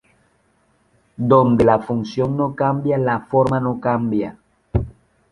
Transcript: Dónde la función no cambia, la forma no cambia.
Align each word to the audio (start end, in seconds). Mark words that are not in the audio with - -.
Dónde 1.15 1.63
la 1.63 1.77
función 1.77 2.35
no 2.35 2.55
cambia, 2.55 2.97
la 2.97 3.19
forma 3.19 3.59
no 3.59 3.79
cambia. 3.79 4.35